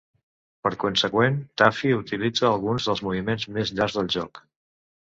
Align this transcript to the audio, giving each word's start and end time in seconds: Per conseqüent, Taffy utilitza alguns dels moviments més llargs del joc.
Per 0.67 0.71
conseqüent, 0.83 1.37
Taffy 1.63 1.93
utilitza 1.99 2.49
alguns 2.51 2.91
dels 2.91 3.07
moviments 3.11 3.49
més 3.59 3.77
llargs 3.77 4.03
del 4.03 4.15
joc. 4.21 4.47